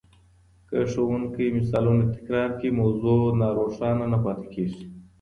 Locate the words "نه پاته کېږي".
4.13-4.83